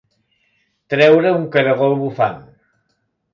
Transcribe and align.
Treure 0.93 1.33
un 1.41 1.45
caragol 1.57 1.95
bufant. 2.01 2.41